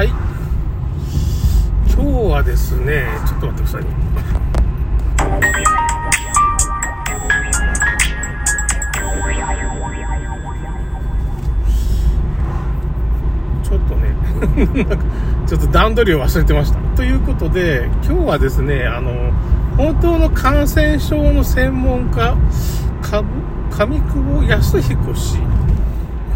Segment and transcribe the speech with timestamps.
[0.00, 0.08] はい。
[1.92, 3.82] 今日はですねちょっと待ってください。
[13.62, 14.96] ちょっとね
[15.46, 16.78] ちょっと段取りを忘れてました。
[16.96, 19.34] ということで今日はですねあの
[19.76, 22.34] 本当の感染症の専門家
[22.90, 23.22] 上
[24.00, 25.40] 久保康彦氏。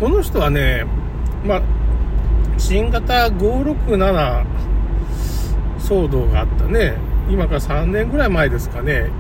[0.00, 0.84] この人はね
[1.46, 1.62] まあ
[2.58, 4.44] 新型567
[5.78, 6.96] 騒動があったね。
[7.28, 9.10] 今から3年ぐらい前ですかね。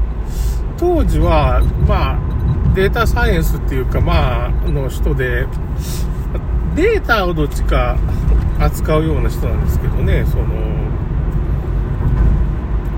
[0.78, 5.46] 当時はまあデータサイエンスっていうかまあの人で
[6.74, 7.96] データをどっちか
[8.58, 10.24] 扱うような人なんですけどね。
[10.26, 10.44] その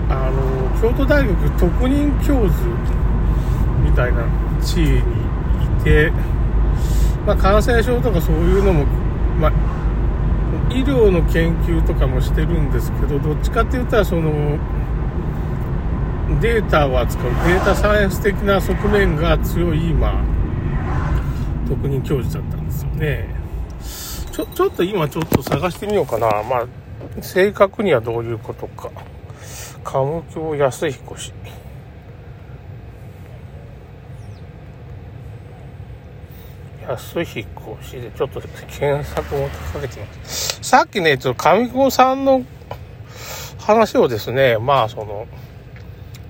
[0.09, 2.69] あの京都大学特任教授
[3.85, 4.25] みたいな
[4.63, 5.03] 地位にい
[5.85, 6.13] て、
[7.27, 8.85] まあ、感染症とかそういうのも、
[9.41, 9.53] まあ、
[10.77, 14.59] 医療の研究とかもしてるんですけどどっちかって言ったらその
[16.41, 20.23] データを扱うデータサイエンス的な側面が強い今
[21.67, 23.35] 特任教授だったんですよね。
[24.33, 26.27] ちょちょっと今ちょっと探してみようかな。
[26.43, 26.67] まあ
[27.23, 28.91] 正確にはどういうことか。
[29.83, 31.33] 鴨京康彦氏
[36.89, 42.45] 安彦氏でちょっと検索もかけてみますさっきねちょっと上久保さんの
[43.59, 45.27] 話をですねまあその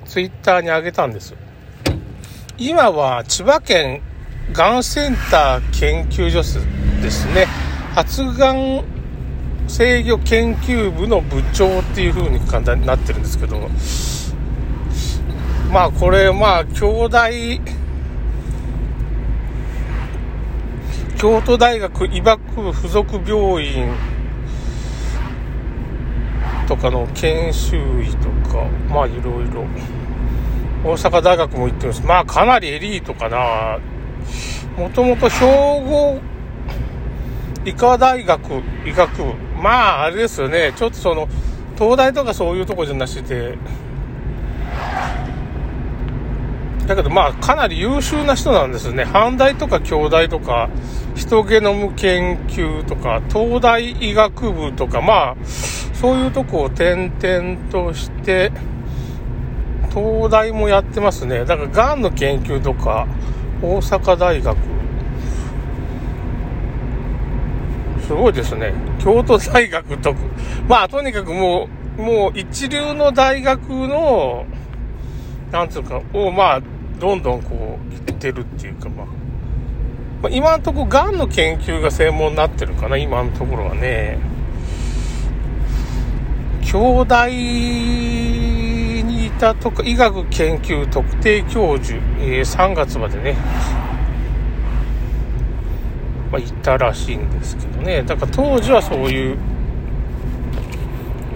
[0.06, 1.34] ツイッターに上げたんです。
[2.56, 4.00] 今は千葉県
[4.52, 6.38] がんセンター研究所
[7.02, 7.46] ですね。
[7.94, 8.82] 発がん
[9.68, 13.58] 制御研究部の部長っていう風に簡単になってるんですけど。
[13.58, 13.68] も
[15.70, 17.18] まあこれまあ兄弟
[21.26, 23.92] 京都大学医学部附属病院
[26.68, 29.64] とかの研修医とかまあいろいろ。
[30.84, 32.06] 大阪大学も行ってます。
[32.06, 33.80] まあかなりエリートかな。
[34.78, 36.20] もともと兵庫
[37.64, 38.40] 医科大学
[38.86, 39.34] 医学部。
[39.60, 40.74] まああれですよね。
[40.76, 41.26] ちょっとその
[41.76, 43.58] 東大とかそういうとこじゃなしで
[46.86, 49.04] だけどまあかなり優秀な人なんですね。
[49.04, 50.68] 阪大とか京大とか、
[51.16, 58.52] ヒトゲノム研究とか、東大医学部とか、まあ、そういうとこを転々として、
[59.88, 61.46] 東大もやってますね。
[61.46, 63.06] だから、がんの研究とか、
[63.62, 64.56] 大阪大学。
[68.06, 68.74] すごいですね。
[69.00, 70.20] 京都大学とか、
[70.68, 71.68] まあ、とにかくも
[71.98, 74.44] う、もう一流の大学の、
[75.50, 76.62] なんつうか、を、まあ、
[76.98, 79.06] どんどんこう、行ってるっていうか、まあ、
[80.22, 84.18] まあ、今のところ、がんの研究が専門になってるかな、今のところはね。
[86.62, 93.36] 京大にいたとか、医学研究特定教授、えー、3月までね、
[96.32, 98.02] まあ、いたらしいんですけどね。
[98.02, 99.38] だから当時はそういう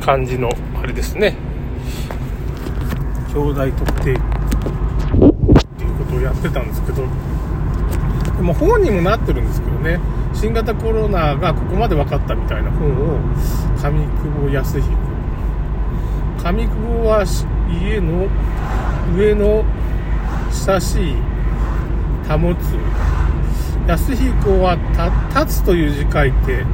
[0.01, 0.51] 感じの、
[0.83, 1.37] あれですね。
[3.33, 4.19] 兄弟特定
[6.23, 7.03] やってたんですけど、
[8.37, 10.01] でも本にもなってるんですけどね、
[10.33, 13.19] 新型コロナがここまで分かったみたいな本を、
[13.77, 14.91] 上久保康彦。
[16.39, 16.69] 上久
[17.03, 17.25] 保は
[17.69, 18.29] 家の
[19.17, 19.65] 上の
[20.67, 21.17] 親しい
[22.29, 22.77] 保つ。
[23.87, 24.77] 康彦は
[25.35, 26.65] 立つという字書いて、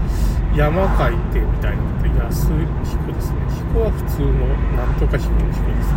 [0.55, 2.49] 山書いてみたいなこと、安
[2.85, 3.37] 彦ですね。
[3.73, 4.29] 彦は普通の
[4.77, 5.95] なんとか彦の彦です。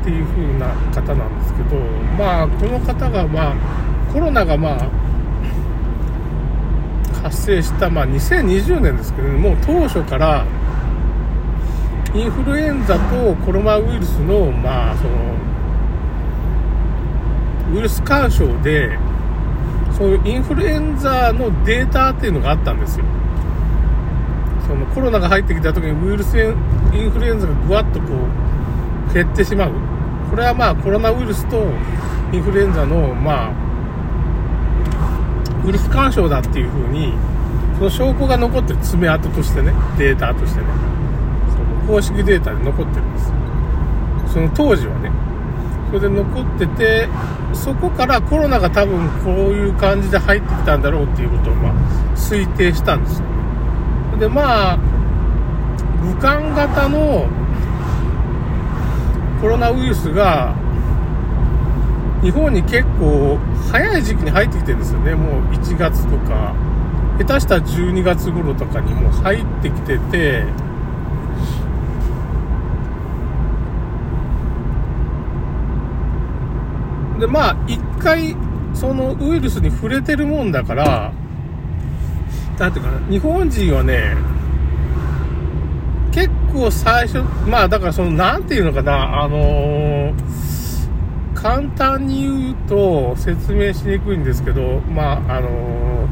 [0.00, 1.76] っていう風な方なんですけど、
[2.18, 3.54] まあ、この方が、まあ、
[4.12, 4.88] コロナが、まあ、
[7.22, 10.44] 発生した、まあ、2020年ですけど、ね、もう当初から、
[12.14, 15.10] インフルエンザとコロナウイルスの、まあ、その、
[17.74, 18.96] ウイルス干渉で、
[19.96, 23.04] そういうインフルエンザのデータっていうのがあったんですよ。
[24.66, 28.06] そのコロナが入ってきた時にウイルスインフルエンザがぐわっとこ
[29.10, 29.93] う減ってしまう。
[30.34, 31.62] これはまあコロナウイルスと
[32.32, 33.52] インフルエンザのまあ
[35.64, 37.14] ウイルス干渉だっていう風に
[37.78, 40.66] その証拠が残ってる爪痕としてねデータとしてね。
[41.52, 43.32] その公式データで残ってるんです。
[44.34, 45.12] その当時はね。
[45.92, 47.08] それで残ってて
[47.52, 51.72] そこからコロナが多分こういう感じで入ってきたんだろうっていうことをまあ
[52.16, 53.26] 推定したんですよ。
[54.18, 54.78] でまあ
[56.02, 57.28] 武漢型の
[59.40, 60.54] コロナウイルスが
[62.22, 63.38] 日本に結構
[63.70, 65.14] 早い時期に入ってきてるんですよね。
[65.14, 66.54] もう1月とか。
[67.18, 70.44] 下手したら12月頃とかにもう入ってきてて、
[77.20, 78.36] で、まあ、一回、
[78.74, 81.12] そのウイルスに触れてるもんだから、
[82.58, 84.16] なんていうかな、日本人はね、
[86.14, 90.14] 結構最初、まあだからその、なんていうのかな、あのー、
[91.34, 96.08] 簡単に言うと説明しにくいんですけど、まああの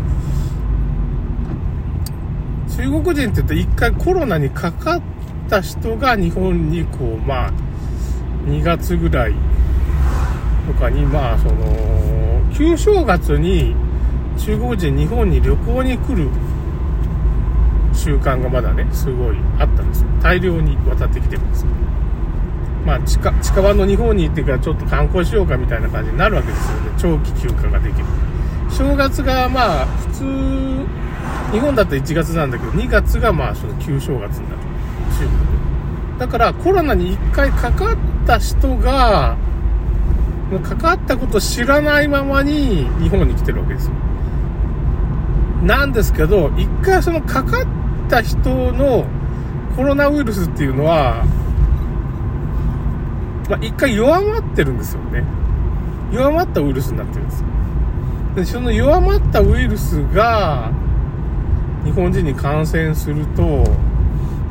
[2.67, 5.03] ー、中国人って言うと一回コロナにかかっ
[5.49, 7.53] た人が日本にこう、まあ、
[8.47, 9.35] 2月ぐらい
[10.67, 13.77] とかに、まあ、その、旧正月に
[14.37, 16.29] 中国人日本に旅行に来る
[18.03, 20.09] 習慣がまだね、すごいあったんですよ。
[20.21, 21.69] 大量に渡ってきてるんですよ。
[22.85, 26.91] まあ、近近場の日本に行ってからちょっと観光しようかみたいな感じになるわけですよね。
[26.99, 28.05] 長期休暇ができる。
[28.71, 30.25] 正月がまあ、普通、
[31.53, 34.59] 日本だと1月なんだけど、2月がまあ、その旧正月になる。
[35.13, 36.19] 中国で。
[36.19, 37.97] だからコロナに1回かかっ
[38.27, 39.37] た人が、
[40.65, 43.93] かかったことを知らないままに日本に来てるわけですよ。
[45.63, 47.67] なんですけど、一回そのかかっ
[48.09, 49.05] た人の
[49.77, 51.25] コロナウイルスっていうのは、
[53.49, 55.25] まあ、一回弱まってるんですよね。
[56.13, 57.47] 弱まったウイルスになってるんですよ。
[58.37, 60.71] で、その弱まったウイルスが
[61.85, 63.65] 日本人に感染すると、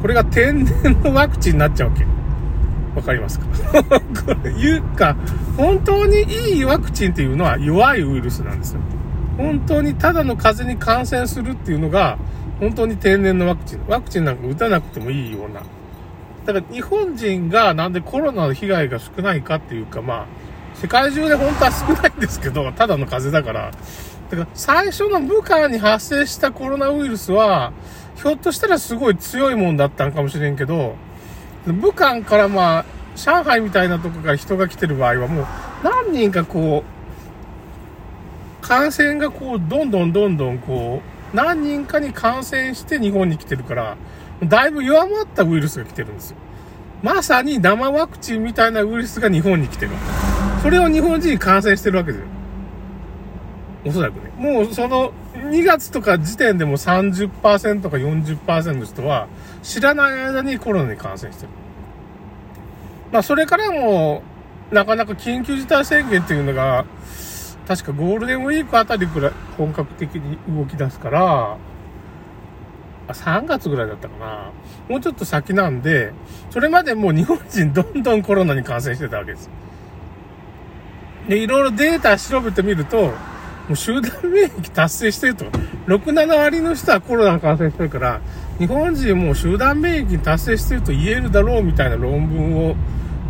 [0.01, 2.05] これが天然のワクチンになっちゃうわけ。
[2.95, 3.45] わかりますか？
[4.25, 5.15] これ言うか、
[5.55, 8.81] 本当にいいワクチンっていうのは弱いウイルスなんですよ。
[9.37, 12.17] 本当にただの風邪に感染するっていうのが、
[12.61, 13.83] 本当に天然のワクチン。
[13.87, 15.63] ワクチンなんか打たなくてもいいような。
[16.45, 20.25] だから日本人がなんでコロナの被害が少ないかっていうか、まあ、
[20.75, 23.71] 世界中で本当は少ないんですけど、ただの風邪だから。
[24.29, 27.73] だから最初の武漢に発生したコロナウイルスは、
[28.15, 30.95] ひょっとしたらすごい強いもんだったんかもしれんけど、
[31.65, 32.85] 武漢からまあ、
[33.15, 35.45] 上海みたいなとこから人が来てる場合はもう
[35.83, 36.83] 何人かこ
[38.61, 43.97] う、感染がこう、どんどんどんどんこう、何人かに感染して日本に来てるから、
[44.43, 46.37] だいぶ弱まったウイルスが来てるんですよ。
[47.03, 49.91] まさに生ワクチンみたいなウイルスが日本に来てる。
[50.61, 52.27] それを日本人に感染してるわけですよ。
[53.85, 54.31] おそらくね。
[54.37, 59.27] もうその2月とか時点でも30%か40%の人は
[59.63, 61.49] 知らない間にコロナに感染してる。
[63.11, 64.21] まあそれからも
[64.71, 66.85] なかなか緊急事態宣言っていうのが
[67.67, 71.57] 確かゴールデンウィークあたりくらい本格的に動き出すから、
[73.07, 74.51] あ、3月ぐらいだったかな。
[74.89, 76.13] もうちょっと先なんで、
[76.49, 79.49] それまでもう日本人どんどんコロナに感染してたわけです。
[81.27, 83.13] で、いろいろデータ調べてみると、も
[83.73, 85.45] う集団免疫達成してると。
[85.87, 88.21] 6、7割の人はコロナ感染してるから、
[88.57, 92.75] 日本人も集団免疫達成してると言えるだろうみたいな論文を、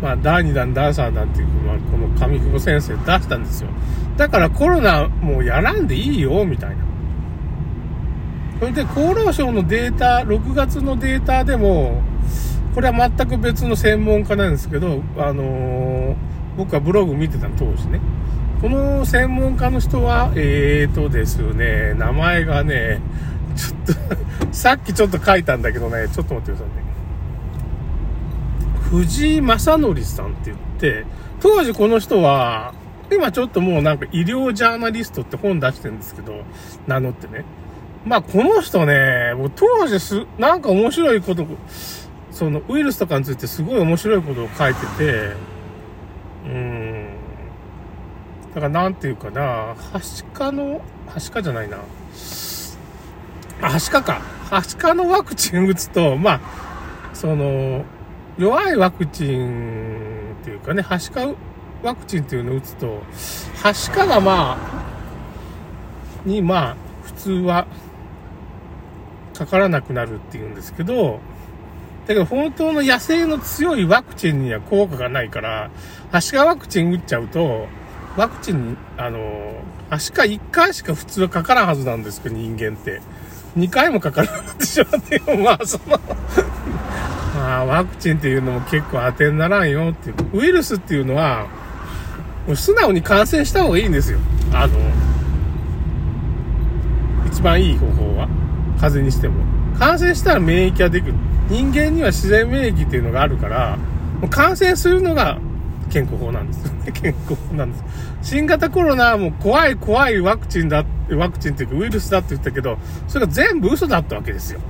[0.02, 3.68] まあ、第2弾、第3弾っていう、まあ、この上久保先生出したんですよ。
[4.16, 6.76] だからコロナもうやらんでいいよ、みたいな。
[8.58, 12.02] それで厚労省のデータ、6月のデータでも、
[12.74, 16.14] これは全く別の専門家なんですけど、あのー、
[16.56, 18.00] 僕はブログ見てた当時ね。
[18.60, 23.00] この専門家の人は、えーとですね、名前がね、
[23.56, 24.16] ちょっ
[24.48, 26.91] と さっきちょっと書いたんだけどね、ちょっと待ってくださいね。
[28.92, 31.06] 藤井正則さんって言って、
[31.40, 32.74] 当時この人は、
[33.10, 36.42] 今ちょっともうなんか医療ジャーナリストって本出してるんですけど、
[36.86, 37.46] 名乗ってね。
[38.04, 41.46] まあこの人ね、もう当時す、なんか面白いこと、
[42.30, 45.32] そのウイルスとかについてすごい面白いことを書いてて、
[46.44, 47.06] うん。
[48.54, 51.78] だからなんていうかな、はしかの、はしかじゃないな。
[53.62, 54.20] あ、はしかか。
[54.50, 56.40] はしかのワクチン打つと、まあ、
[57.14, 57.86] その、
[58.38, 61.28] 弱いワクチンっていうかね、はしか
[61.82, 63.02] ワクチンっていうのを打つと、
[63.62, 64.82] はしかがまあ、
[66.24, 67.66] にまあ、普通は、
[69.36, 71.20] かからなくなるっていうんですけど、
[72.06, 75.70] だけど本当の野生の強いワクチンには効果がないから、
[76.10, 77.66] はしかワクチン打っちゃうと、
[78.16, 79.54] ワクチン、あの、
[79.90, 83.00] はしか1回しか普通はかからんはずなんですけど、人間って。
[83.56, 85.20] 2回もかからなくなってしまって。
[85.36, 86.00] まあ、その
[87.42, 90.38] あ、ワクチンっていうのも結構当てにならんよっていう。
[90.38, 91.46] ウイルスっていうのは、
[92.46, 94.18] もう素直に感染した方がいいんですよ。
[94.52, 94.78] あの、
[97.26, 98.28] 一番いい方法は。
[98.80, 99.44] 風邪にしても。
[99.78, 101.14] 感染したら免疫ができる。
[101.48, 103.76] 人間には自然免疫っていうのがあるから、
[104.20, 105.38] もう感染するのが
[105.90, 106.92] 健康法なんですよね。
[106.94, 107.84] 健康法なんです。
[108.22, 114.60] 新型コロナはもう怖い怖いワクチンだ、ワクチンっていうかウイルスだって言ったけど、それが全部嘘だったわけですよ。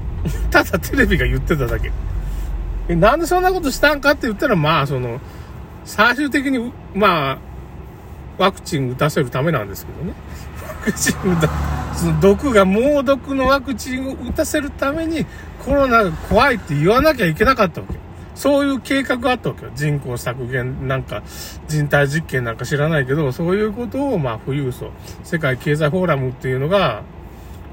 [0.50, 1.90] ただテレビが言ってただけ。
[2.88, 5.20] え、なんでそんなことしたんかって言ったら、まあ、その、
[5.84, 7.38] 最終的に、まあ、
[8.38, 10.14] ワクチン打たせるためなんですけどね。
[10.62, 11.48] ワクチン打た、
[11.94, 15.26] その毒が猛毒のワクチンを打たせるために
[15.64, 17.94] コロナが怖いって言わなきゃいけなかったわけ。
[18.34, 19.70] そういう計画があったわけよ。
[19.74, 21.22] 人口削減なんか、
[21.68, 24.90] 人体実験なんか知らないけど、そういうことを、まあ、富裕層、
[25.22, 27.02] 世界経済フォーラムっていうのが、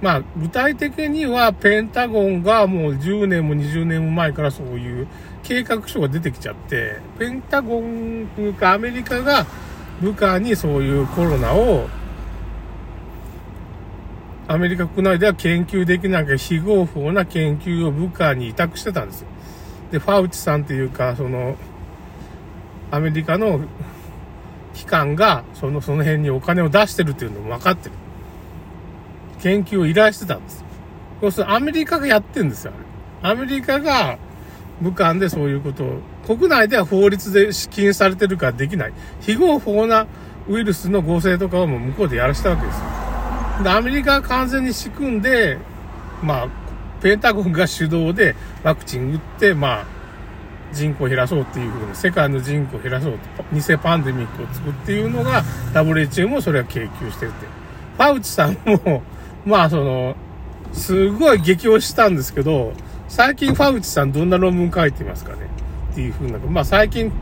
[0.02, 5.08] まあ、具体的には、ペンタゴンがもう10年も20年も前からそういう
[5.44, 9.46] 計画書が出てきちゃって、ペンタゴンというかアメリカが
[10.02, 11.90] 部下にそういうコロナを、
[14.48, 19.28] アメリカ国内では研究できなきゃ非合法な研究を部下に委託してたんですよ。
[19.92, 21.56] で、ファウチさんっていうか、その、
[22.90, 23.60] アメリカの
[24.74, 27.96] 機関が、その、その辺にお金を出してるっていうのも分かってる。
[29.42, 30.64] 研究を依頼してたんです。
[31.22, 32.74] 要するにアメリカがやってんですよ、
[33.22, 34.18] アメリカが
[34.82, 38.94] 武漢でそういうことを、国内では法律で資金されてるからできない。
[39.22, 40.08] 非合法な
[40.48, 43.64] ウイルスの合成とかをもう向こうでやらしたわけですよ。
[43.64, 45.58] で、アメリカが完全に仕組んで、
[46.24, 46.48] まあ、
[47.02, 49.86] ペンタゴンが主導でワクチン打って、まあ、
[50.72, 53.20] 人口を減らそうっていうふうに、世界の人口を減らそうと、
[53.54, 55.44] 偽パンデミックを作っていうのが、
[55.74, 57.46] WHO もそれは研究してるって。
[57.98, 59.04] ファウチさんも、
[59.46, 60.16] まあその、
[60.74, 62.74] すごい激推したんですけど、
[63.08, 65.40] 最近ファウチさんどんな論文書いてますかね？
[65.92, 67.16] っていうふうな、まあ最近フ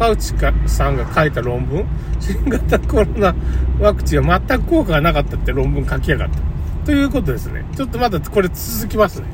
[0.00, 0.34] ァウチ
[0.72, 1.84] さんが書いた論文、
[2.20, 3.34] 新型コロナ
[3.80, 6.38] ワクチンは全く効果がなかったって論文書きやがった。
[6.86, 7.64] ということですね。
[7.76, 9.26] ちょっとまだこれ続きますね。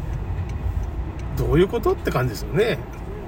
[1.36, 1.92] どういうこと？
[1.92, 2.78] って感じですよね。